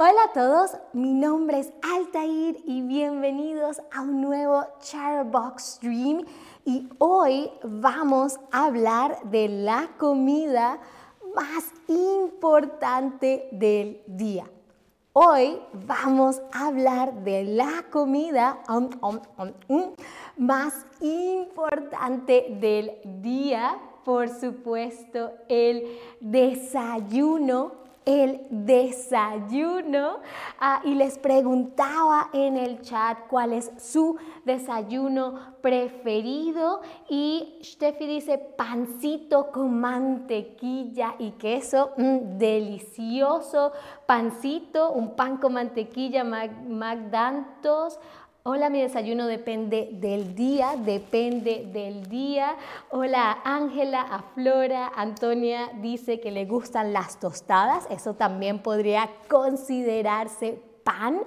Hola 0.00 0.26
a 0.26 0.32
todos, 0.32 0.76
mi 0.92 1.12
nombre 1.12 1.58
es 1.58 1.72
Altair 1.82 2.62
y 2.64 2.82
bienvenidos 2.82 3.82
a 3.90 4.02
un 4.02 4.20
nuevo 4.20 4.64
Charbox 4.78 5.74
Stream 5.74 6.24
y 6.64 6.88
hoy 6.98 7.50
vamos 7.64 8.38
a 8.52 8.66
hablar 8.66 9.18
de 9.24 9.48
la 9.48 9.88
comida 9.98 10.78
más 11.34 11.72
importante 11.88 13.48
del 13.50 14.00
día. 14.06 14.48
Hoy 15.14 15.58
vamos 15.72 16.42
a 16.52 16.68
hablar 16.68 17.12
de 17.24 17.42
la 17.42 17.84
comida 17.90 18.62
um, 18.68 18.90
um, 19.02 19.18
um, 19.66 19.94
más 20.36 20.86
importante 21.00 22.56
del 22.60 23.00
día, 23.20 23.76
por 24.04 24.28
supuesto, 24.28 25.32
el 25.48 25.98
desayuno 26.20 27.87
el 28.08 28.40
desayuno 28.48 30.20
ah, 30.58 30.80
y 30.82 30.94
les 30.94 31.18
preguntaba 31.18 32.30
en 32.32 32.56
el 32.56 32.80
chat 32.80 33.18
cuál 33.28 33.52
es 33.52 33.70
su 33.76 34.16
desayuno 34.46 35.58
preferido 35.60 36.80
y 37.10 37.58
Steffi 37.62 38.06
dice 38.06 38.38
pancito 38.38 39.50
con 39.50 39.78
mantequilla 39.78 41.16
y 41.18 41.32
queso, 41.32 41.90
mm, 41.98 42.38
delicioso 42.38 43.72
pancito, 44.06 44.90
un 44.92 45.14
pan 45.14 45.36
con 45.36 45.52
mantequilla 45.52 46.24
Magdantos, 46.24 48.00
Hola, 48.50 48.70
mi 48.70 48.80
desayuno 48.80 49.26
depende 49.26 49.90
del 49.92 50.34
día, 50.34 50.74
depende 50.78 51.68
del 51.70 52.08
día. 52.08 52.56
Hola, 52.88 53.40
Ángela, 53.44 54.00
a 54.00 54.22
Flora, 54.22 54.90
Antonia 54.96 55.68
dice 55.82 56.18
que 56.18 56.30
le 56.30 56.46
gustan 56.46 56.94
las 56.94 57.20
tostadas, 57.20 57.86
eso 57.90 58.14
también 58.14 58.60
podría 58.60 59.10
considerarse 59.28 60.62
pan. 60.82 61.20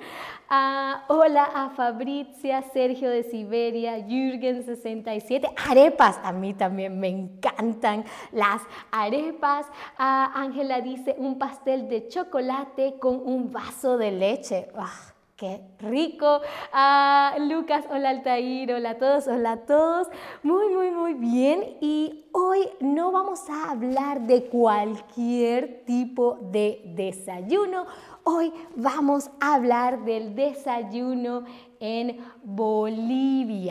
Ah, 0.49 1.05
hola 1.09 1.43
a 1.43 1.69
Fabricia, 1.69 2.63
Sergio 2.73 3.11
de 3.11 3.21
Siberia, 3.21 3.99
Jürgen67, 3.99 5.53
arepas, 5.69 6.19
a 6.23 6.31
mí 6.31 6.55
también 6.55 6.99
me 6.99 7.09
encantan 7.09 8.03
las 8.31 8.63
arepas. 8.91 9.67
Ah, 9.95 10.31
Ángela 10.33 10.81
dice 10.81 11.13
un 11.19 11.37
pastel 11.37 11.87
de 11.87 12.07
chocolate 12.07 12.95
con 12.97 13.17
un 13.17 13.51
vaso 13.51 13.99
de 13.99 14.09
leche. 14.09 14.69
Ah, 14.75 15.13
Qué 15.41 15.59
rico. 15.79 16.41
Ah, 16.71 17.35
Lucas, 17.39 17.85
hola 17.89 18.11
Altair, 18.11 18.73
hola 18.73 18.91
a 18.91 18.97
todos, 18.99 19.27
hola 19.27 19.53
a 19.53 19.57
todos. 19.65 20.07
Muy, 20.43 20.69
muy, 20.69 20.91
muy 20.91 21.15
bien. 21.15 21.77
Y 21.81 22.25
hoy 22.31 22.69
no 22.79 23.11
vamos 23.11 23.49
a 23.49 23.71
hablar 23.71 24.21
de 24.27 24.43
cualquier 24.43 25.83
tipo 25.83 26.37
de 26.51 26.83
desayuno. 26.95 27.87
Hoy 28.23 28.53
vamos 28.75 29.31
a 29.39 29.55
hablar 29.55 30.05
del 30.05 30.35
desayuno 30.35 31.45
en 31.79 32.19
Bolivia. 32.43 33.70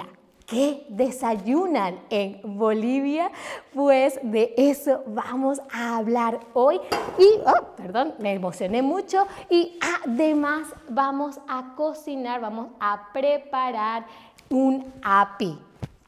¿Qué 0.51 0.85
desayunan 0.89 2.01
en 2.11 2.41
Bolivia? 2.59 3.31
Pues 3.73 4.19
de 4.21 4.53
eso 4.57 5.05
vamos 5.07 5.61
a 5.73 5.99
hablar 5.99 6.41
hoy. 6.55 6.81
Y, 7.21 7.39
oh, 7.47 7.77
perdón, 7.77 8.15
me 8.19 8.35
emocioné 8.35 8.83
mucho. 8.83 9.29
Y 9.49 9.79
además 10.05 10.67
vamos 10.89 11.39
a 11.47 11.77
cocinar, 11.77 12.41
vamos 12.41 12.71
a 12.81 13.13
preparar 13.13 14.07
un 14.49 14.93
api. 15.03 15.57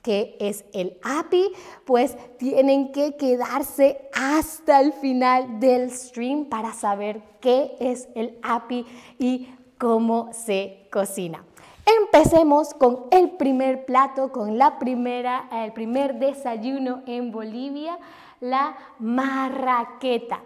¿Qué 0.03 0.37
es 0.41 0.65
el 0.73 0.99
api? 1.05 1.53
Pues 1.85 2.17
tienen 2.37 2.91
que 2.91 3.15
quedarse 3.15 4.11
hasta 4.13 4.81
el 4.81 4.93
final 4.93 5.61
del 5.61 5.93
stream 5.93 6.47
para 6.47 6.73
saber 6.73 7.23
qué 7.41 7.77
es 7.79 8.09
el 8.17 8.37
api 8.43 8.85
y 9.21 9.55
cómo 9.79 10.31
se 10.33 10.89
cocina. 10.91 11.45
Empecemos 11.85 12.75
con 12.75 13.07
el 13.11 13.33
primer 13.33 13.85
plato, 13.85 14.31
con 14.31 14.57
la 14.59 14.79
primera, 14.79 15.49
el 15.53 15.73
primer 15.73 16.19
desayuno 16.19 17.03
en 17.07 17.33
Bolivia, 17.33 17.99
la 18.41 18.77
marraqueta. 18.99 20.41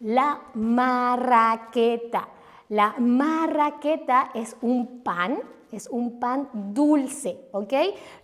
La 0.00 0.40
marraqueta. 0.54 2.28
La 2.68 2.94
marraqueta 2.98 4.30
es 4.34 4.56
un 4.60 5.02
pan, 5.02 5.38
es 5.72 5.88
un 5.88 6.20
pan 6.20 6.48
dulce, 6.52 7.40
¿ok? 7.52 7.72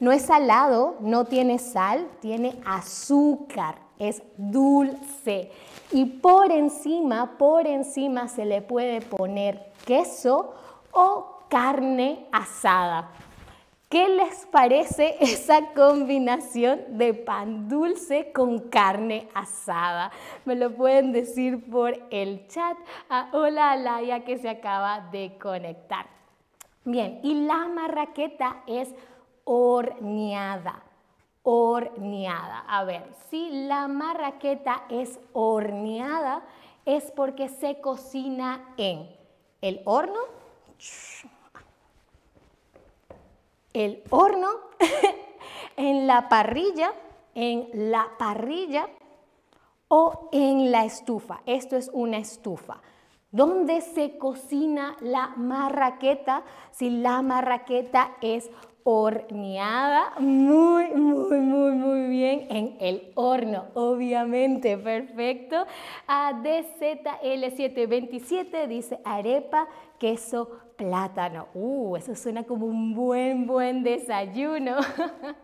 No 0.01 0.13
es 0.13 0.23
salado, 0.23 0.97
no 1.01 1.25
tiene 1.25 1.59
sal, 1.59 2.09
tiene 2.21 2.61
azúcar, 2.65 3.77
es 3.99 4.23
dulce. 4.37 5.51
Y 5.93 6.05
por 6.05 6.51
encima, 6.51 7.39
por 7.39 7.67
encima 7.67 8.29
se 8.29 8.45
le 8.45 8.63
puede 8.63 9.01
poner 9.01 9.73
queso 9.87 10.55
o 10.93 11.32
carne 11.53 12.29
asada. 12.33 13.11
¿Qué 13.91 14.09
les 14.09 14.47
parece 14.47 15.19
esa 15.21 15.75
combinación 15.75 16.97
de 16.97 17.13
pan 17.13 17.69
dulce 17.69 18.33
con 18.33 18.71
carne 18.71 19.29
asada? 19.35 20.11
Me 20.47 20.57
lo 20.57 20.75
pueden 20.75 21.13
decir 21.13 21.71
por 21.71 21.93
el 22.09 22.49
chat. 22.49 22.79
Ah, 23.11 23.29
hola 23.35 23.73
Alaya 23.73 24.25
que 24.25 24.39
se 24.39 24.49
acaba 24.49 25.11
de 25.13 25.37
conectar. 25.39 26.07
Bien, 26.87 27.21
y 27.23 27.45
la 27.45 27.69
marraqueta 27.69 28.63
es 28.67 28.95
horneada. 29.45 30.83
Horneada. 31.43 32.65
A 32.67 32.85
ver, 32.85 33.05
si 33.29 33.67
la 33.67 33.89
marraqueta 33.89 34.85
es 34.89 35.21
horneada 35.35 36.43
es 36.87 37.11
porque 37.11 37.51
se 37.51 37.79
cocina 37.79 38.73
en 38.79 39.07
el 39.61 39.83
horno 39.85 40.41
el 43.73 44.03
horno, 44.11 44.49
en 45.77 46.07
la 46.07 46.29
parrilla, 46.29 46.93
en 47.35 47.69
la 47.73 48.11
parrilla 48.19 48.89
o 49.89 50.29
en 50.33 50.71
la 50.71 50.85
estufa. 50.85 51.41
Esto 51.47 51.77
es 51.77 51.91
una 51.93 52.19
estufa. 52.19 52.81
¿Dónde 53.31 53.81
se 53.81 54.19
cocina 54.19 54.97
la 55.01 55.29
marraqueta? 55.37 56.43
Si 56.71 56.91
la 56.91 57.23
marraqueta 57.23 58.13
es 58.21 58.51
horneada, 58.85 60.13
muy, 60.19 60.89
muy, 60.89 61.39
muy, 61.39 61.71
muy 61.73 62.09
bien 62.09 62.47
en 62.51 62.77
el 62.81 63.13
horno, 63.15 63.67
obviamente, 63.75 64.77
perfecto. 64.77 65.65
A 66.07 66.33
DZL727 66.43 68.67
dice 68.67 68.99
arepa, 69.05 69.69
queso, 69.99 70.51
plátano. 70.83 71.47
Uh, 71.55 71.97
eso 71.97 72.15
suena 72.17 72.43
como 72.43 72.67
un 72.67 72.93
buen, 72.95 73.47
buen 73.47 73.85
desayuno. 73.85 74.77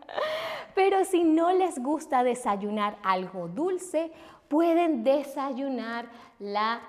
Pero 0.75 1.05
si 1.05 1.23
no 1.23 1.51
les 1.51 1.79
gusta 1.79 2.23
desayunar 2.23 2.97
algo 3.03 3.47
dulce, 3.47 4.11
pueden 4.49 5.03
desayunar 5.03 6.07
la 6.39 6.81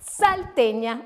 salteña. 0.00 1.02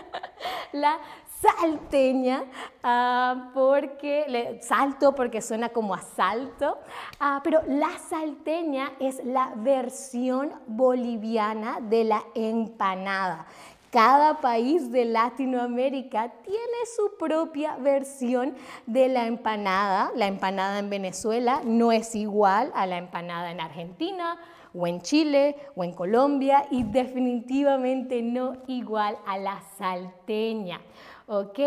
la 0.72 0.98
salteña, 1.44 2.44
ah, 2.82 3.50
porque 3.52 4.58
salto 4.62 5.14
porque 5.14 5.42
suena 5.42 5.68
como 5.68 5.94
asalto, 5.94 6.78
ah, 7.20 7.40
pero 7.44 7.60
la 7.68 7.90
salteña 7.98 8.92
es 8.98 9.22
la 9.24 9.52
versión 9.56 10.52
boliviana 10.66 11.80
de 11.80 12.04
la 12.04 12.24
empanada. 12.34 13.46
Cada 13.94 14.40
país 14.40 14.90
de 14.90 15.04
Latinoamérica 15.04 16.32
tiene 16.42 16.78
su 16.96 17.16
propia 17.16 17.76
versión 17.76 18.56
de 18.86 19.06
la 19.06 19.28
empanada. 19.28 20.10
La 20.16 20.26
empanada 20.26 20.80
en 20.80 20.90
Venezuela 20.90 21.60
no 21.64 21.92
es 21.92 22.16
igual 22.16 22.72
a 22.74 22.86
la 22.86 22.98
empanada 22.98 23.52
en 23.52 23.60
Argentina 23.60 24.36
o 24.74 24.88
en 24.88 25.00
Chile 25.00 25.54
o 25.76 25.84
en 25.84 25.92
Colombia 25.92 26.66
y 26.72 26.82
definitivamente 26.82 28.20
no 28.20 28.54
igual 28.66 29.16
a 29.28 29.38
la 29.38 29.62
salteña. 29.78 30.80
¿ok? 31.28 31.58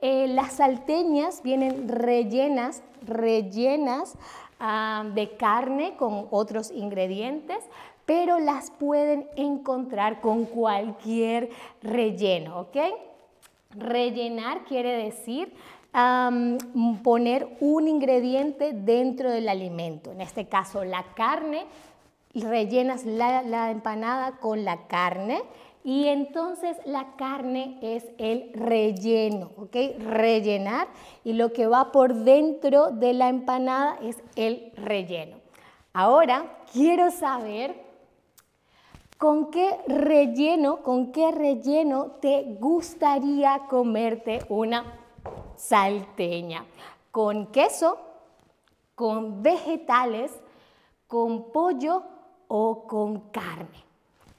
Eh, 0.00 0.26
las 0.28 0.54
salteñas 0.54 1.42
vienen 1.42 1.86
rellenas, 1.86 2.82
rellenas 3.02 4.16
ah, 4.58 5.04
de 5.14 5.36
carne 5.36 5.96
con 5.98 6.28
otros 6.30 6.70
ingredientes, 6.70 7.58
pero 8.06 8.38
las 8.38 8.70
pueden 8.70 9.28
encontrar 9.36 10.20
con 10.20 10.44
cualquier 10.44 11.50
relleno, 11.82 12.60
¿ok? 12.60 12.76
Rellenar 13.76 14.64
quiere 14.64 15.04
decir 15.04 15.52
poner 17.02 17.56
un 17.60 17.86
ingrediente 17.88 18.72
dentro 18.72 19.30
del 19.30 19.48
alimento, 19.48 20.10
en 20.10 20.20
este 20.20 20.46
caso 20.46 20.84
la 20.84 21.04
carne, 21.14 21.66
rellenas 22.34 23.04
la 23.04 23.70
empanada 23.70 24.38
con 24.38 24.64
la 24.64 24.86
carne 24.88 25.42
y 25.84 26.08
entonces 26.08 26.78
la 26.86 27.14
carne 27.16 27.78
es 27.82 28.06
el 28.18 28.50
relleno, 28.54 29.50
¿ok? 29.58 29.76
Rellenar 30.00 30.88
y 31.22 31.34
lo 31.34 31.52
que 31.52 31.66
va 31.66 31.92
por 31.92 32.14
dentro 32.14 32.90
de 32.90 33.12
la 33.12 33.28
empanada 33.28 33.98
es 34.02 34.16
el 34.34 34.72
relleno. 34.76 35.36
Ahora 35.92 36.56
quiero 36.72 37.10
saber 37.10 37.83
¿Con 39.18 39.52
qué 39.52 39.78
relleno, 39.86 40.82
con 40.82 41.12
qué 41.12 41.30
relleno 41.30 42.06
te 42.20 42.56
gustaría 42.58 43.62
comerte 43.70 44.40
una 44.48 44.84
salteña? 45.56 46.64
¿Con 47.12 47.46
queso? 47.46 47.96
¿Con 48.96 49.42
vegetales? 49.42 50.32
¿Con 51.06 51.52
pollo 51.52 52.02
o 52.48 52.86
con 52.88 53.30
carne? 53.30 53.84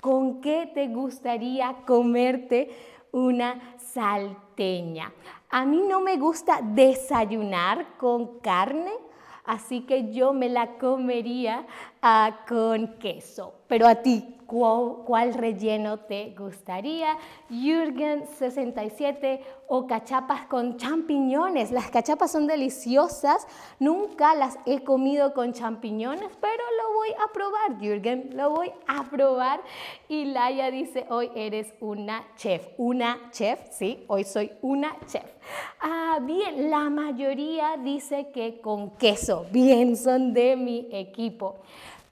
¿Con 0.01 0.41
qué 0.41 0.69
te 0.73 0.87
gustaría 0.89 1.77
comerte 1.87 2.69
una 3.13 3.77
salteña? 3.77 5.11
A 5.49 5.65
mí 5.65 5.83
no 5.87 6.01
me 6.01 6.17
gusta 6.17 6.59
desayunar 6.61 7.95
con 7.97 8.39
carne, 8.39 8.91
así 9.45 9.81
que 9.81 10.11
yo 10.11 10.33
me 10.33 10.49
la 10.49 10.77
comería 10.77 11.65
ah, 12.01 12.41
con 12.47 12.99
queso. 12.99 13.53
Pero 13.67 13.87
a 13.87 13.95
ti, 13.95 14.35
¿Cuál, 14.45 15.33
relleno 15.33 15.99
te 15.99 16.35
gustaría? 16.37 17.17
Jürgen 17.49 18.25
67 18.27 19.41
o 19.67 19.87
cachapas 19.87 20.45
con 20.45 20.77
champiñones. 20.77 21.71
Las 21.71 21.89
cachapas 21.89 22.31
son 22.31 22.47
deliciosas. 22.47 23.47
Nunca 23.79 24.35
las 24.35 24.57
he 24.65 24.83
comido 24.83 25.33
con 25.33 25.53
champiñones, 25.53 26.29
pero 26.39 26.63
lo 26.77 26.93
voy 26.93 27.09
a 27.23 27.33
probar, 27.33 27.79
Jürgen. 27.79 28.29
Lo 28.33 28.51
voy 28.51 28.71
a 28.87 29.03
probar. 29.03 29.61
Y 30.07 30.25
Laia 30.25 30.71
dice, 30.71 31.05
hoy 31.09 31.31
eres 31.35 31.73
una 31.79 32.23
chef. 32.35 32.67
Una 32.77 33.29
chef, 33.31 33.59
sí, 33.71 34.03
hoy 34.07 34.23
soy 34.23 34.51
una 34.61 34.95
chef. 35.07 35.25
Ah, 35.79 36.19
bien, 36.21 36.69
la 36.69 36.89
mayoría 36.89 37.77
dice 37.77 38.29
que 38.33 38.61
con 38.61 38.91
queso. 38.91 39.45
Bien, 39.51 39.95
son 39.95 40.33
de 40.33 40.55
mi 40.55 40.87
equipo. 40.91 41.55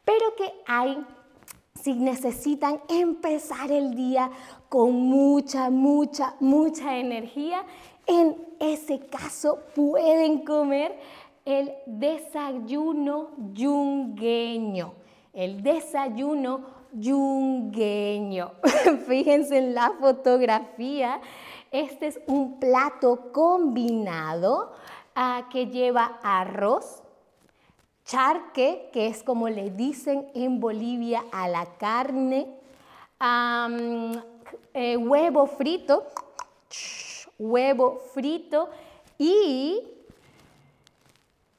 Pero 0.06 0.36
que 0.36 0.54
hay 0.68 1.04
si 1.84 1.96
necesitan 1.96 2.82
empezar 2.88 3.70
el 3.70 3.94
día 3.94 4.32
con 4.70 4.94
mucha, 4.94 5.70
mucha, 5.70 6.36
mucha 6.40 6.98
energía, 6.98 7.66
en 8.08 8.38
ese 8.60 9.00
caso 9.00 9.60
pueden 9.76 10.46
comer 10.46 10.98
el 11.44 11.74
desayuno 11.86 13.32
yungueño. 13.54 14.94
El 15.34 15.62
desayuno 15.62 16.62
yungueño. 16.94 18.54
Fíjense 19.08 19.58
en 19.58 19.74
la 19.74 19.92
fotografía. 20.00 21.20
Este 21.70 22.08
es 22.08 22.20
un 22.28 22.62
plato 22.62 23.34
combinado 23.34 24.72
ah, 25.16 25.50
que 25.52 25.68
lleva 25.68 26.20
arroz, 26.24 27.03
charque, 28.06 28.90
que 28.92 29.08
es 29.08 29.24
como 29.24 29.50
le 29.50 29.70
dicen 29.70 30.28
en 30.34 30.60
Bolivia 30.60 31.24
a 31.32 31.48
la 31.48 31.66
carne, 31.78 32.48
eh, 34.74 34.98
huevo 34.98 35.48
frito, 35.48 36.06
huevo 37.40 38.02
frito 38.14 38.70
y 39.18 39.82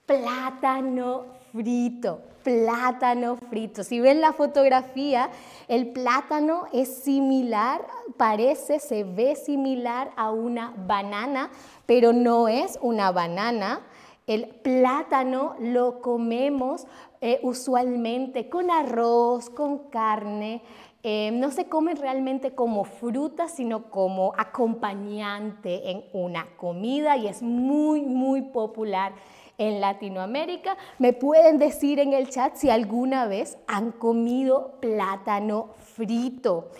plátano 0.07 1.25
frito, 1.53 2.21
plátano 2.43 3.37
frito. 3.37 3.85
Si 3.85 4.01
ven 4.01 4.21
la 4.21 4.33
fotografía, 4.33 5.31
el 5.69 5.93
plátano 5.93 6.67
es 6.73 7.03
similar, 7.03 7.87
parece, 8.17 8.81
se 8.81 9.05
ve 9.05 9.37
similar 9.37 10.11
a 10.17 10.31
una 10.31 10.75
banana, 10.77 11.51
pero 11.87 12.13
no 12.13 12.49
es 12.49 12.79
una 12.83 13.13
banana. 13.13 13.81
El 14.27 14.47
plátano 14.47 15.55
lo 15.59 16.01
comemos 16.01 16.87
eh, 17.21 17.41
usualmente 17.43 18.49
con 18.49 18.71
arroz, 18.71 19.51
con 19.51 19.91
carne. 19.91 20.63
Eh, 21.03 21.31
no 21.35 21.51
se 21.51 21.69
come 21.69 21.95
realmente 21.95 22.55
como 22.55 22.85
fruta, 22.85 23.49
sino 23.49 23.91
como 23.91 24.33
acompañante 24.39 25.91
en 25.91 26.05
una 26.15 26.47
comida 26.57 27.19
y 27.19 27.29
es 27.29 27.43
muy, 27.43 28.01
muy 28.01 28.41
popular 28.41 29.13
en 29.59 29.83
Latinoamérica. 29.83 30.79
Me 30.99 31.13
pueden 31.13 31.59
decir 31.59 31.99
en 31.99 32.15
el 32.15 32.31
chat 32.31 32.57
si 32.57 32.71
alguna 32.71 33.27
vez 33.27 33.59
han 33.67 33.93
comido 33.93 34.81
plátano 34.81 35.69
frito. 35.95 36.71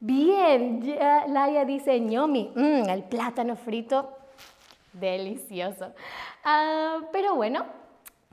Bien, 0.00 0.96
Laia 1.28 1.64
dice, 1.64 2.00
ñomi, 2.00 2.52
mm, 2.54 2.88
el 2.88 3.02
plátano 3.04 3.56
frito, 3.56 4.17
delicioso. 4.92 5.92
Ah, 6.44 7.00
pero 7.12 7.34
bueno, 7.34 7.64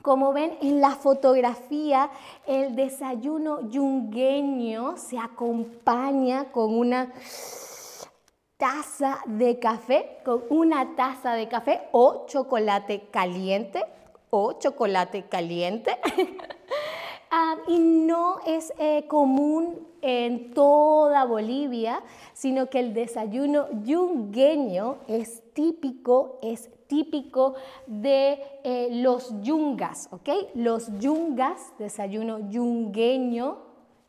como 0.01 0.33
ven 0.33 0.57
en 0.61 0.81
la 0.81 0.91
fotografía, 0.91 2.09
el 2.45 2.75
desayuno 2.75 3.69
yungueño 3.69 4.97
se 4.97 5.17
acompaña 5.17 6.51
con 6.51 6.77
una 6.77 7.11
taza 8.57 9.19
de 9.25 9.59
café, 9.59 10.19
con 10.23 10.43
una 10.49 10.95
taza 10.95 11.33
de 11.33 11.47
café 11.47 11.81
o 11.91 12.25
chocolate 12.27 13.07
caliente 13.11 13.83
o 14.29 14.53
chocolate 14.53 15.23
caliente. 15.23 15.97
Ah, 17.37 17.57
y 17.67 17.79
no 17.79 18.39
es 18.45 18.71
eh, 18.77 19.07
común 19.09 19.85
en 20.07 20.53
toda 20.53 21.25
Bolivia, 21.25 22.03
sino 22.33 22.69
que 22.69 22.79
el 22.79 22.93
desayuno 22.93 23.65
yungueño 23.83 24.97
es 25.07 25.41
típico, 25.53 26.37
es 26.43 26.69
típico 26.85 27.55
de 27.87 28.39
eh, 28.63 28.89
los 28.91 29.33
yungas, 29.41 30.07
¿ok? 30.11 30.29
Los 30.53 30.91
yungas, 30.99 31.73
desayuno 31.79 32.51
yungueño, 32.51 33.57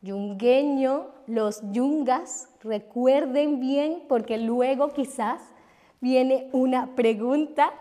yungueño, 0.02 1.06
los 1.26 1.62
yungas, 1.72 2.50
recuerden 2.62 3.58
bien 3.60 4.02
porque 4.06 4.37
luego 4.37 4.90
quizás 4.90 5.40
viene 6.02 6.50
una 6.52 6.94
pregunta. 6.94 7.72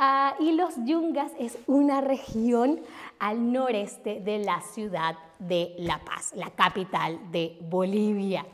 Ah, 0.00 0.36
y 0.38 0.52
los 0.52 0.76
yungas 0.84 1.32
es 1.40 1.58
una 1.66 2.00
región 2.00 2.80
al 3.18 3.52
noreste 3.52 4.20
de 4.20 4.38
la 4.38 4.60
ciudad 4.60 5.16
de 5.40 5.74
La 5.78 5.98
Paz, 5.98 6.32
la 6.36 6.50
capital 6.50 7.18
de 7.32 7.58
Bolivia. 7.62 8.46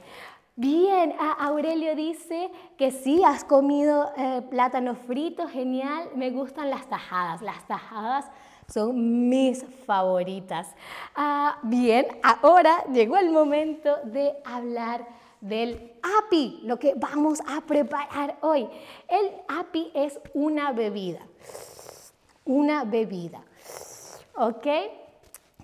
Bien, 0.57 1.15
Aurelio 1.39 1.95
dice 1.97 2.51
que 2.79 2.91
sí, 2.91 3.23
has 3.25 3.45
comido 3.45 4.11
eh, 4.17 4.41
plátano 4.49 4.95
frito, 4.95 5.47
genial, 5.47 6.09
me 6.15 6.31
gustan 6.31 6.71
las 6.71 6.89
tajadas, 6.89 7.43
las 7.43 7.67
tajadas 7.67 8.31
son 8.73 9.29
mis 9.29 9.65
favoritas. 9.85 10.75
Ah, 11.15 11.59
bien, 11.63 12.07
ahora 12.23 12.85
llegó 12.93 13.19
el 13.19 13.31
momento 13.31 13.97
de 14.05 14.33
hablar 14.45 15.07
del 15.45 15.93
api, 16.23 16.61
lo 16.63 16.79
que 16.79 16.95
vamos 16.97 17.41
a 17.47 17.61
preparar 17.61 18.39
hoy. 18.41 18.67
El 19.09 19.31
api 19.47 19.91
es 19.95 20.19
una 20.33 20.73
bebida, 20.73 21.21
una 22.47 22.85
bebida, 22.85 23.45
¿ok? 24.37 24.67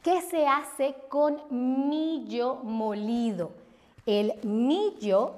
¿Qué 0.02 0.20
se 0.30 0.46
hace 0.46 0.94
con 1.08 1.40
millo 1.88 2.56
molido? 2.56 3.52
El 4.04 4.34
millo 4.42 5.32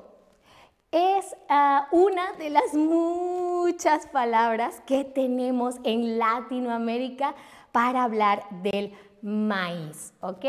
es 0.91 1.37
ah, 1.49 1.87
una 1.93 2.33
de 2.33 2.51
las 2.51 2.75
muchas 2.75 4.09
palabras 4.09 4.83
que 4.87 5.05
tenemos 5.05 5.77
en 5.85 6.19
Latinoamérica 6.19 7.37
para 7.71 8.03
hablar 8.03 8.45
del 8.63 8.93
maíz, 9.23 10.13
¿ok? 10.21 10.45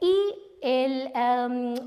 Y 0.00 0.51
el, 0.62 1.12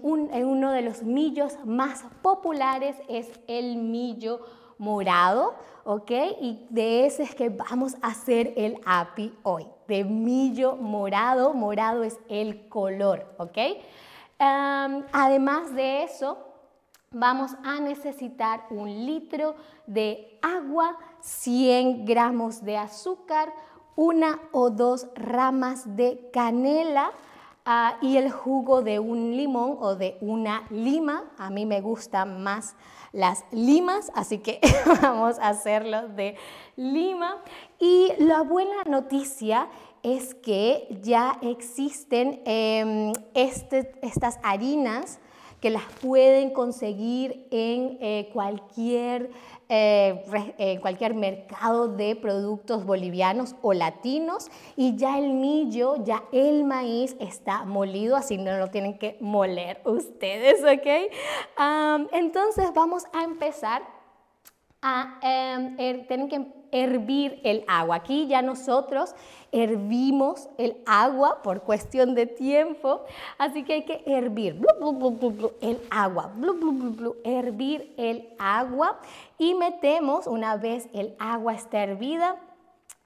uno 0.03 0.71
de 0.71 0.81
los 0.81 1.03
millos 1.03 1.57
más 1.65 2.03
populares 2.21 2.95
es 3.07 3.31
el 3.47 3.77
millo 3.77 4.41
morado, 4.77 5.55
¿ok? 5.85 6.11
Y 6.41 6.67
de 6.69 7.05
ese 7.05 7.23
es 7.23 7.33
que 7.33 7.49
vamos 7.49 7.95
a 8.01 8.07
hacer 8.07 8.53
el 8.57 8.77
api 8.85 9.33
hoy, 9.43 9.65
de 9.87 10.03
millo 10.03 10.75
morado, 10.75 11.53
morado 11.53 12.03
es 12.03 12.19
el 12.29 12.67
color, 12.67 13.25
¿ok? 13.37 13.57
además 14.37 15.73
de 15.73 16.03
eso, 16.03 16.37
vamos 17.09 17.51
a 17.63 17.79
necesitar 17.79 18.65
un 18.69 19.05
litro 19.05 19.55
de 19.87 20.37
agua, 20.41 20.97
100 21.21 22.03
gramos 22.03 22.61
de 22.61 22.75
azúcar, 22.75 23.53
una 23.95 24.41
o 24.51 24.69
dos 24.69 25.07
ramas 25.15 25.95
de 25.95 26.29
canela 26.33 27.11
ah, 27.65 27.97
y 28.01 28.17
el 28.17 28.31
jugo 28.31 28.81
de 28.81 28.99
un 28.99 29.35
limón 29.35 29.77
o 29.79 29.95
de 29.95 30.17
una 30.21 30.65
lima. 30.69 31.31
A 31.37 31.49
mí 31.49 31.65
me 31.65 31.81
gustan 31.81 32.43
más 32.43 32.75
las 33.11 33.43
limas, 33.51 34.11
así 34.13 34.39
que 34.39 34.59
vamos 35.01 35.39
a 35.39 35.49
hacerlo 35.49 36.07
de 36.09 36.35
lima. 36.75 37.41
Y 37.79 38.11
la 38.19 38.41
buena 38.41 38.83
noticia 38.85 39.67
es 40.03 40.35
que 40.35 40.87
ya 41.01 41.39
existen 41.41 42.41
em, 42.45 43.11
este, 43.33 43.91
estas 44.03 44.39
harinas 44.43 45.19
que 45.65 45.71
las 45.71 45.85
pueden 45.99 46.51
conseguir 46.51 47.47
en 47.49 47.97
eh, 47.99 48.29
cualquier 48.31 49.31
eh, 49.67 50.23
en 50.59 50.79
cualquier 50.79 51.15
mercado 51.15 51.87
de 51.87 52.15
productos 52.15 52.85
bolivianos 52.85 53.55
o 53.63 53.73
latinos 53.73 54.51
y 54.75 54.95
ya 54.95 55.17
el 55.17 55.33
millo, 55.33 56.03
ya 56.03 56.21
el 56.31 56.65
maíz 56.65 57.15
está 57.19 57.65
molido, 57.65 58.15
así 58.15 58.37
no 58.37 58.55
lo 58.59 58.67
tienen 58.67 58.99
que 58.99 59.17
moler 59.21 59.81
ustedes, 59.85 60.61
¿ok? 60.61 61.11
entonces 62.11 62.71
vamos 62.75 63.05
a 63.11 63.23
empezar 63.23 63.81
a, 64.83 65.19
eh, 65.23 66.05
tienen 66.07 66.29
que 66.29 66.45
hervir 66.71 67.39
el 67.43 67.63
agua. 67.67 67.97
Aquí 67.97 68.27
ya 68.27 68.41
nosotros 68.41 69.15
hervimos 69.51 70.49
el 70.57 70.77
agua 70.85 71.41
por 71.41 71.61
cuestión 71.61 72.15
de 72.15 72.25
tiempo, 72.25 73.01
así 73.37 73.63
que 73.63 73.73
hay 73.73 73.85
que 73.85 74.03
hervir 74.05 74.61
el 75.61 75.81
agua, 75.89 76.33
hervir 77.23 77.93
el 77.97 78.29
agua 78.37 78.99
y 79.37 79.55
metemos, 79.55 80.27
una 80.27 80.57
vez 80.57 80.89
el 80.93 81.15
agua 81.19 81.53
está 81.53 81.83
hervida, 81.83 82.35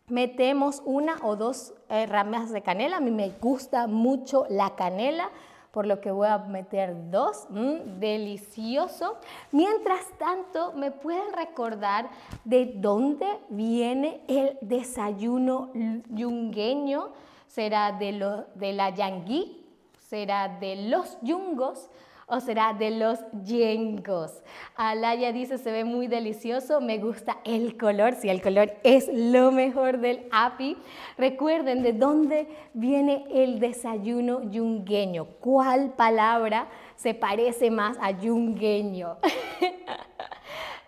metemos 0.07 0.81
una 0.85 1.17
o 1.21 1.35
dos 1.35 1.73
eh, 1.89 2.05
ramas 2.07 2.51
de 2.51 2.61
canela. 2.61 2.97
A 2.97 2.99
mí 2.99 3.11
me 3.11 3.29
gusta 3.39 3.87
mucho 3.87 4.45
la 4.49 4.75
canela 4.75 5.29
por 5.71 5.85
lo 5.85 6.01
que 6.01 6.11
voy 6.11 6.27
a 6.27 6.37
meter 6.39 7.09
dos. 7.11 7.47
Mm, 7.49 7.99
delicioso. 7.99 9.17
Mientras 9.51 10.05
tanto, 10.17 10.73
¿me 10.73 10.91
pueden 10.91 11.33
recordar 11.33 12.09
de 12.43 12.73
dónde 12.75 13.27
viene 13.49 14.21
el 14.27 14.57
desayuno 14.61 15.71
yungueño? 16.09 17.09
¿Será 17.47 17.91
de, 17.91 18.45
de 18.55 18.73
la 18.73 18.89
yangui? 18.89 19.65
¿Será 19.99 20.47
de 20.59 20.87
los 20.89 21.17
yungos? 21.21 21.89
O 22.29 22.39
será 22.39 22.73
de 22.73 22.91
los 22.91 23.19
yengos. 23.43 24.41
Alaya 24.75 25.31
dice, 25.31 25.57
se 25.57 25.71
ve 25.71 25.83
muy 25.83 26.07
delicioso, 26.07 26.79
me 26.81 26.97
gusta 26.97 27.37
el 27.43 27.77
color, 27.77 28.13
sí, 28.15 28.29
el 28.29 28.41
color 28.41 28.73
es 28.83 29.09
lo 29.11 29.51
mejor 29.51 29.99
del 29.99 30.27
api. 30.31 30.77
Recuerden 31.17 31.83
de 31.83 31.93
dónde 31.93 32.47
viene 32.73 33.25
el 33.31 33.59
desayuno 33.59 34.49
yungueño, 34.49 35.25
cuál 35.39 35.93
palabra 35.93 36.67
se 36.95 37.13
parece 37.13 37.71
más 37.71 37.97
a 38.01 38.11
yungueño. 38.11 39.17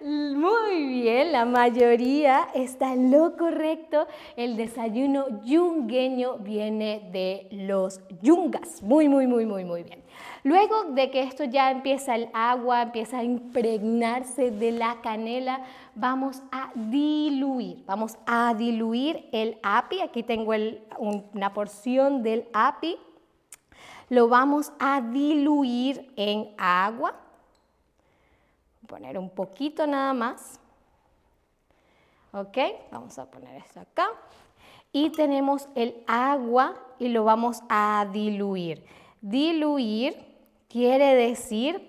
Muy 0.04 0.88
bien, 0.88 1.32
la 1.32 1.46
mayoría 1.46 2.48
está 2.56 2.94
en 2.94 3.12
lo 3.12 3.38
correcto. 3.38 4.08
El 4.36 4.58
desayuno 4.58 5.44
yungueño 5.44 6.40
viene 6.40 7.08
de 7.12 7.48
los 7.52 8.02
yungas. 8.20 8.82
Muy, 8.82 9.08
muy, 9.08 9.28
muy, 9.28 9.46
muy, 9.46 9.64
muy 9.64 9.84
bien. 9.84 10.01
Luego 10.44 10.86
de 10.86 11.12
que 11.12 11.22
esto 11.22 11.44
ya 11.44 11.70
empieza 11.70 12.16
el 12.16 12.30
agua, 12.34 12.82
empieza 12.82 13.20
a 13.20 13.24
impregnarse 13.24 14.50
de 14.50 14.72
la 14.72 15.00
canela, 15.02 15.62
vamos 15.94 16.42
a 16.52 16.72
diluir. 16.74 17.84
Vamos 17.86 18.18
a 18.26 18.54
diluir 18.56 19.30
el 19.32 19.60
api. 19.62 20.02
Aquí 20.02 20.24
tengo 20.24 20.52
una 20.98 21.54
porción 21.54 22.24
del 22.24 22.48
api. 22.54 22.98
Lo 24.10 24.28
vamos 24.28 24.74
a 24.80 25.00
diluir 25.02 26.12
en 26.16 26.50
agua. 26.58 27.14
Poner 28.88 29.18
un 29.20 29.30
poquito 29.30 29.86
nada 29.86 30.14
más. 30.14 30.60
Ok, 32.34 32.58
vamos 32.92 33.20
a 33.20 33.30
poner 33.30 33.58
esto 33.58 33.80
acá. 33.80 34.08
Y 34.92 35.12
tenemos 35.12 35.68
el 35.76 36.04
agua 36.08 36.76
y 36.98 37.10
lo 37.10 37.24
vamos 37.24 37.62
a 37.70 38.08
diluir. 38.12 38.84
Diluir 39.22 40.31
quiere 40.72 41.16
decir 41.16 41.82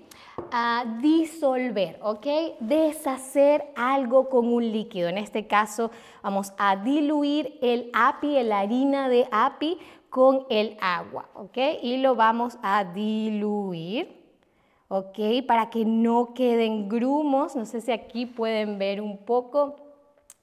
ah, 0.51 0.85
disolver, 1.01 1.99
¿ok? 2.03 2.27
Deshacer 2.61 3.65
algo 3.77 4.29
con 4.29 4.53
un 4.53 4.73
líquido. 4.73 5.09
En 5.09 5.19
este 5.19 5.47
caso 5.47 5.91
vamos 6.23 6.53
a 6.59 6.77
diluir 6.77 7.59
el 7.63 7.91
api, 7.93 8.43
la 8.43 8.61
harina 8.61 9.09
de 9.09 9.29
api 9.31 9.79
con 10.11 10.47
el 10.51 10.77
agua, 10.81 11.29
¿ok? 11.35 11.59
Y 11.83 11.99
lo 11.99 12.17
vamos 12.17 12.59
a 12.63 12.85
diluir, 12.85 14.21
¿ok? 14.89 15.19
Para 15.47 15.71
que 15.71 15.85
no 15.85 16.35
queden 16.35 16.89
grumos. 16.89 17.55
No 17.57 17.65
sé 17.65 17.81
si 17.81 17.93
aquí 17.93 18.27
pueden 18.27 18.79
ver 18.79 19.01
un 19.01 19.19
poco 19.19 19.77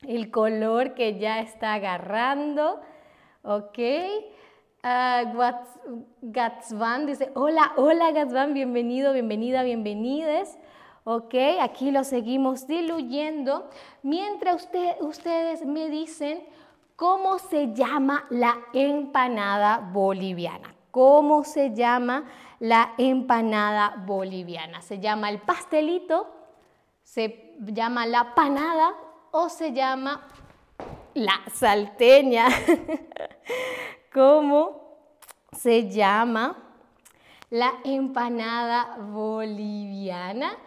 el 0.08 0.32
color 0.32 0.94
que 0.94 1.20
ya 1.20 1.42
está 1.42 1.74
agarrando, 1.74 2.80
¿ok? 3.44 3.80
Uh, 4.82 5.38
Gatsvan 6.22 7.06
dice, 7.06 7.32
hola, 7.36 7.74
hola 7.76 8.12
Gatsvan, 8.12 8.54
bienvenido, 8.54 9.12
bienvenida, 9.12 9.62
bienvenides. 9.64 10.58
Ok, 11.04 11.36
aquí 11.60 11.92
lo 11.92 12.06
seguimos 12.06 12.66
diluyendo. 12.66 13.70
Mientras 14.04 14.70
ustedes 15.02 15.66
me 15.66 15.90
dicen 15.90 16.46
cómo 16.96 17.40
se 17.40 17.74
llama 17.74 18.26
la 18.30 18.58
empanada 18.72 19.80
boliviana. 19.92 20.74
¿Cómo 20.92 21.44
se 21.44 21.74
llama 21.74 22.24
la 22.60 22.94
empanada 22.98 24.02
boliviana? 24.06 24.82
¿Se 24.82 25.00
llama 25.00 25.30
el 25.30 25.40
pastelito? 25.40 26.34
¿Se 27.04 27.58
llama 27.60 28.06
la 28.06 28.34
panada? 28.34 28.94
¿O 29.32 29.50
se 29.50 29.74
llama 29.74 30.26
la 31.16 31.34
salteña? 31.52 32.48
¿Cómo 34.14 34.98
se 35.52 35.90
llama 35.90 36.58
la 37.52 37.74
empanada 37.84 38.98
boliviana? 38.98 40.58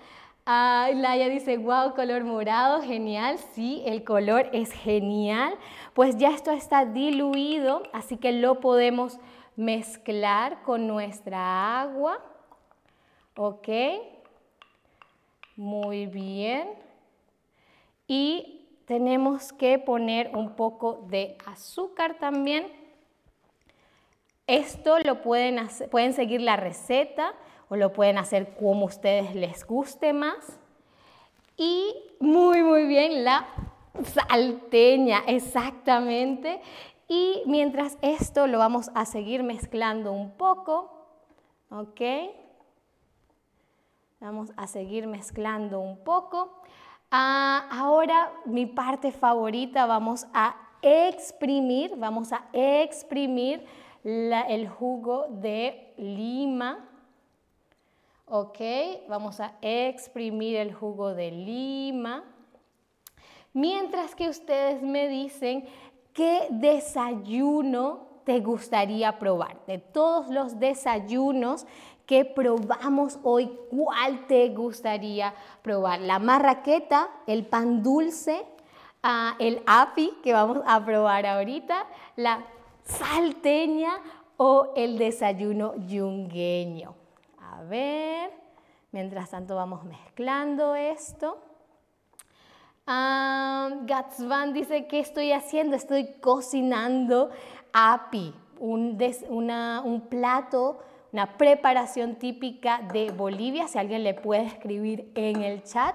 Ah, 0.47 0.91
Laia 0.95 1.29
dice, 1.29 1.57
wow, 1.57 1.95
color 1.95 2.25
morado, 2.25 2.83
genial. 2.83 3.39
Sí, 3.39 3.83
el 3.87 4.05
color 4.05 4.49
es 4.53 4.73
genial. 4.73 5.55
Pues 5.95 6.17
ya 6.17 6.31
esto 6.31 6.53
está 6.53 6.85
diluido, 6.85 7.83
así 7.93 8.17
que 8.17 8.33
lo 8.33 8.61
podemos 8.61 9.19
mezclar 9.57 10.63
con 10.63 10.87
nuestra 10.87 11.81
agua. 11.81 12.19
¿Ok? 13.37 13.69
Muy 15.57 16.07
bien. 16.07 16.69
Y 18.07 18.69
tenemos 18.87 19.53
que 19.53 19.79
poner 19.79 20.31
un 20.35 20.55
poco 20.57 21.07
de 21.09 21.37
azúcar 21.47 22.19
también. 22.19 22.82
Esto 24.47 24.99
lo 24.99 25.23
pueden, 25.23 25.59
hacer, 25.59 25.89
pueden 25.89 26.13
seguir 26.13 26.41
la 26.41 26.57
receta 26.57 27.35
o 27.69 27.77
lo 27.77 27.93
pueden 27.93 28.19
hacer 28.19 28.55
como 28.57 28.87
ustedes 28.87 29.35
les 29.35 29.67
guste 29.67 30.13
más. 30.13 30.59
Y 31.57 31.95
muy, 32.21 32.63
muy 32.63 32.87
bien, 32.87 33.25
la 33.25 33.47
salteña, 34.05 35.23
exactamente. 35.27 36.61
Y 37.09 37.43
mientras 37.47 37.99
esto 38.01 38.47
lo 38.47 38.59
vamos 38.59 38.91
a 38.95 39.05
seguir 39.05 39.43
mezclando 39.43 40.13
un 40.13 40.33
poco, 40.33 40.91
¿ok? 41.71 42.01
Vamos 44.21 44.53
a 44.57 44.67
seguir 44.67 45.07
mezclando 45.07 45.81
un 45.81 46.03
poco. 46.05 46.63
Ah, 47.11 47.69
ahora 47.71 48.33
mi 48.45 48.67
parte 48.67 49.13
favorita, 49.13 49.85
vamos 49.87 50.27
a 50.33 50.57
exprimir, 50.81 51.95
vamos 51.97 52.33
a 52.33 52.45
exprimir 52.53 53.67
el 54.05 54.69
jugo 54.69 55.27
de 55.29 55.95
lima. 55.97 56.89
Ok, 58.27 58.59
vamos 59.09 59.41
a 59.41 59.55
exprimir 59.61 60.57
el 60.57 60.73
jugo 60.73 61.15
de 61.15 61.31
lima. 61.31 62.25
Mientras 63.53 64.15
que 64.15 64.29
ustedes 64.29 64.83
me 64.83 65.09
dicen 65.09 65.67
qué 66.15 66.47
desayuno 66.51 68.13
te 68.25 68.41
gustaría 68.41 69.19
probar. 69.19 69.59
De 69.67 69.79
todos 69.79 70.29
los 70.29 70.59
desayunos 70.59 71.67
que 72.07 72.25
probamos 72.25 73.19
hoy, 73.23 73.53
¿cuál 73.71 74.27
te 74.27 74.49
gustaría 74.49 75.35
probar? 75.63 76.01
La 76.01 76.19
marraqueta, 76.19 77.11
el 77.27 77.47
pan 77.47 77.83
dulce, 77.83 78.45
ah, 79.03 79.37
el 79.39 79.63
api 79.67 80.13
que 80.23 80.33
vamos 80.33 80.59
a 80.67 80.85
probar 80.85 81.27
ahorita, 81.27 81.87
la 82.17 82.45
salteña 82.85 83.93
o 84.37 84.73
el 84.77 84.99
desayuno 84.99 85.75
yungueño. 85.87 86.95
A 87.41 87.63
ver, 87.63 88.31
mientras 88.91 89.31
tanto 89.31 89.55
vamos 89.55 89.85
mezclando 89.85 90.75
esto. 90.75 91.39
Um, 92.87 93.87
Gatsvan 93.87 94.53
dice, 94.53 94.89
¿qué 94.89 94.99
estoy 94.99 95.33
haciendo? 95.33 95.77
Estoy 95.77 96.15
cocinando 96.21 97.31
api, 97.73 98.35
un, 98.59 98.99
un 99.29 100.01
plato, 100.09 100.81
una 101.13 101.39
preparación 101.39 102.17
típica 102.17 102.81
de 102.93 103.13
Bolivia, 103.13 103.69
si 103.69 103.79
alguien 103.79 104.03
le 104.03 104.15
puede 104.15 104.47
escribir 104.47 105.13
en 105.15 105.43
el 105.43 105.63
chat. 105.63 105.95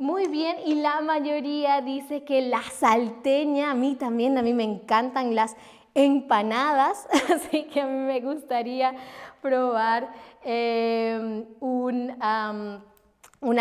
Muy 0.00 0.28
bien, 0.28 0.56
y 0.64 0.76
la 0.76 1.02
mayoría 1.02 1.82
dice 1.82 2.24
que 2.24 2.40
la 2.40 2.62
salteña, 2.62 3.72
a 3.72 3.74
mí 3.74 3.96
también, 3.96 4.38
a 4.38 4.42
mí 4.42 4.54
me 4.54 4.64
encantan 4.64 5.34
las 5.34 5.58
empanadas, 5.92 7.06
así 7.34 7.64
que 7.64 7.82
a 7.82 7.86
mí 7.86 8.06
me 8.06 8.22
gustaría 8.22 8.94
probar 9.42 10.10
em, 10.42 11.44
una 11.60 12.80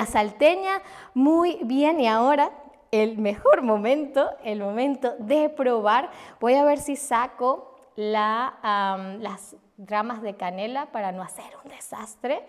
salteña. 0.05 0.81
Muy 1.13 1.59
bien, 1.63 1.99
y 1.99 2.07
ahora 2.07 2.51
el 2.91 3.17
mejor 3.17 3.61
momento, 3.61 4.29
el 4.45 4.61
momento 4.61 5.15
de 5.19 5.49
probar. 5.49 6.09
Voy 6.39 6.53
a 6.53 6.63
ver 6.63 6.79
si 6.79 6.95
saco 6.95 7.75
las 7.97 9.57
ramas 9.77 10.21
de 10.21 10.37
canela 10.37 10.85
para 10.85 11.11
no 11.11 11.21
hacer 11.21 11.51
un 11.65 11.69
desastre. 11.69 12.45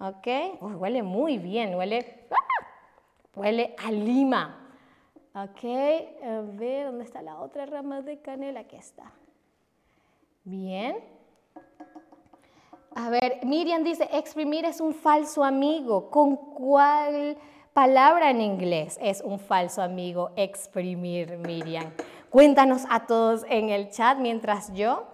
¿Ok? 0.00 0.26
huele 0.60 1.04
muy 1.04 1.38
bien, 1.38 1.76
huele, 1.76 2.26
¡ah! 2.32 2.51
Huele 3.34 3.74
a 3.78 3.90
lima. 3.90 4.58
¿Ok? 5.34 5.64
A 6.24 6.40
ver, 6.42 6.86
¿dónde 6.86 7.04
está 7.04 7.22
la 7.22 7.38
otra 7.40 7.66
rama 7.66 8.02
de 8.02 8.20
canela? 8.20 8.60
Aquí 8.60 8.76
está. 8.76 9.12
Bien. 10.44 10.96
A 12.94 13.08
ver, 13.08 13.40
Miriam 13.44 13.82
dice, 13.82 14.06
exprimir 14.12 14.66
es 14.66 14.80
un 14.80 14.92
falso 14.92 15.42
amigo. 15.42 16.10
¿Con 16.10 16.36
cuál 16.36 17.38
palabra 17.72 18.30
en 18.30 18.42
inglés 18.42 18.98
es 19.00 19.22
un 19.22 19.38
falso 19.38 19.80
amigo 19.80 20.30
exprimir, 20.36 21.38
Miriam? 21.38 21.90
Cuéntanos 22.28 22.84
a 22.90 23.06
todos 23.06 23.46
en 23.48 23.70
el 23.70 23.90
chat 23.90 24.18
mientras 24.18 24.72
yo 24.74 25.06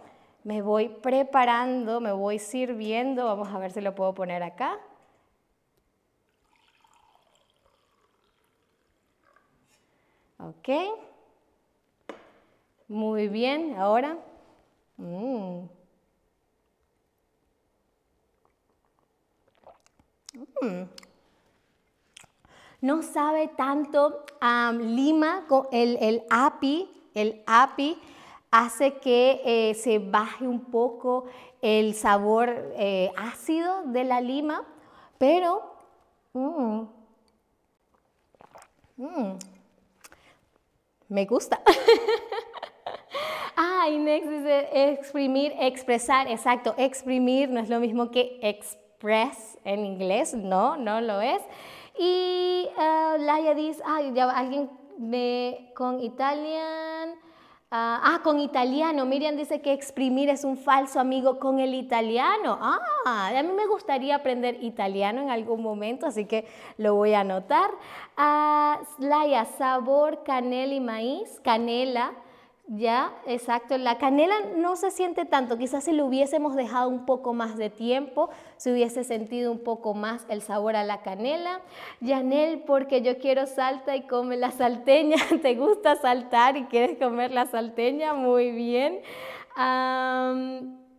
me 0.42 0.62
voy 0.62 0.88
preparando, 0.88 2.00
me 2.00 2.10
voy 2.10 2.38
sirviendo. 2.40 3.26
Vamos 3.26 3.48
a 3.48 3.58
ver 3.58 3.70
si 3.70 3.80
lo 3.80 3.94
puedo 3.94 4.14
poner 4.14 4.42
acá. 4.42 4.78
Ok. 10.38 10.68
Muy 12.88 13.28
bien, 13.28 13.76
ahora. 13.78 14.16
Mm. 14.96 15.68
Mm. 20.62 20.88
No 22.80 23.02
sabe 23.02 23.48
tanto 23.48 24.24
a 24.40 24.72
lima 24.72 25.44
con 25.48 25.66
el, 25.72 25.96
el 26.00 26.22
api, 26.30 26.88
el 27.14 27.42
api 27.46 27.98
hace 28.50 28.94
que 28.98 29.40
eh, 29.44 29.74
se 29.74 29.98
baje 29.98 30.46
un 30.46 30.60
poco 30.60 31.24
el 31.60 31.94
sabor 31.94 32.50
eh, 32.76 33.10
ácido 33.16 33.82
de 33.86 34.04
la 34.04 34.20
lima, 34.20 34.64
pero 35.18 35.74
mm, 36.32 36.82
me 41.08 41.24
gusta. 41.24 41.60
ah, 43.56 43.86
next 43.90 44.28
dice 44.28 44.68
exprimir, 44.72 45.52
expresar, 45.58 46.28
exacto, 46.28 46.74
exprimir 46.76 47.48
no 47.48 47.60
es 47.60 47.68
lo 47.68 47.80
mismo 47.80 48.10
que 48.10 48.38
express 48.42 49.58
en 49.64 49.84
inglés, 49.84 50.34
no, 50.34 50.76
no 50.76 51.00
lo 51.00 51.20
es. 51.20 51.42
Y 51.98 52.68
uh, 52.76 53.18
Laia 53.18 53.54
dice, 53.54 53.82
ay, 53.84 54.12
ya 54.14 54.30
alguien 54.30 54.70
de, 54.98 55.72
con 55.74 56.00
Italian, 56.00 56.97
ah, 57.70 58.00
ah, 58.02 58.20
con 58.22 58.40
italiano. 58.40 59.04
Miriam 59.06 59.36
dice 59.36 59.60
que 59.60 59.72
exprimir 59.72 60.28
es 60.28 60.44
un 60.44 60.56
falso 60.56 61.00
amigo 61.00 61.38
con 61.38 61.58
el 61.58 61.74
italiano. 61.74 62.58
Ah, 62.60 63.32
a 63.36 63.42
mí 63.42 63.52
me 63.52 63.66
gustaría 63.66 64.16
aprender 64.16 64.62
italiano 64.62 65.20
en 65.20 65.30
algún 65.30 65.62
momento, 65.62 66.06
así 66.06 66.24
que 66.24 66.46
lo 66.76 66.94
voy 66.94 67.14
a 67.14 67.20
anotar. 67.20 67.70
Ah, 68.16 68.80
Laia, 68.98 69.44
sabor, 69.44 70.22
canela 70.24 70.74
y 70.74 70.80
maíz, 70.80 71.40
canela. 71.42 72.12
Ya, 72.70 73.14
exacto. 73.26 73.78
La 73.78 73.96
canela 73.96 74.34
no 74.56 74.76
se 74.76 74.90
siente 74.90 75.24
tanto. 75.24 75.56
Quizás 75.56 75.84
si 75.84 75.92
lo 75.92 76.04
hubiésemos 76.04 76.54
dejado 76.54 76.90
un 76.90 77.06
poco 77.06 77.32
más 77.32 77.56
de 77.56 77.70
tiempo, 77.70 78.28
se 78.58 78.70
hubiese 78.70 79.04
sentido 79.04 79.50
un 79.50 79.64
poco 79.64 79.94
más 79.94 80.26
el 80.28 80.42
sabor 80.42 80.76
a 80.76 80.84
la 80.84 81.00
canela. 81.00 81.62
Yanel, 82.00 82.60
porque 82.66 83.00
yo 83.00 83.16
quiero 83.16 83.46
salta 83.46 83.96
y 83.96 84.02
come 84.02 84.36
la 84.36 84.50
salteña. 84.50 85.16
¿Te 85.42 85.54
gusta 85.54 85.96
saltar 85.96 86.58
y 86.58 86.64
quieres 86.64 86.98
comer 86.98 87.30
la 87.30 87.46
salteña? 87.46 88.12
Muy 88.12 88.50
bien. 88.50 89.00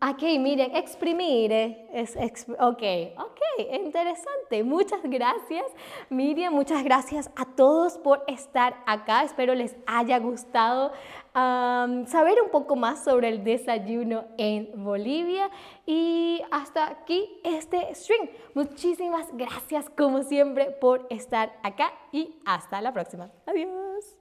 Ok, 0.01 0.21
miren, 0.39 0.77
exprimir, 0.77 1.51
es, 1.91 2.15
ok, 2.57 2.83
ok, 3.17 3.39
interesante. 3.73 4.63
Muchas 4.63 5.01
gracias, 5.03 5.65
Miriam, 6.09 6.53
muchas 6.53 6.85
gracias 6.85 7.29
a 7.35 7.43
todos 7.43 7.97
por 7.97 8.23
estar 8.27 8.81
acá. 8.85 9.23
Espero 9.23 9.53
les 9.55 9.75
haya 9.85 10.17
gustado 10.19 10.93
saber 11.33 12.41
un 12.41 12.49
poco 12.49 12.77
más 12.77 13.03
sobre 13.03 13.27
el 13.27 13.43
desayuno 13.43 14.23
en 14.37 14.71
Bolivia. 14.81 15.49
Y 15.85 16.41
hasta 16.49 16.87
aquí 16.87 17.41
este 17.43 17.93
stream. 17.93 18.29
Muchísimas 18.53 19.27
gracias, 19.35 19.89
como 19.89 20.23
siempre, 20.23 20.71
por 20.71 21.07
estar 21.09 21.59
acá 21.61 21.91
y 22.13 22.39
hasta 22.45 22.79
la 22.79 22.93
próxima. 22.93 23.31
Adiós. 23.45 24.18